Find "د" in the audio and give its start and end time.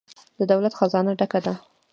0.37-0.41